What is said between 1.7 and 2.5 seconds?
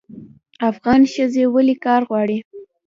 کار غواړي؟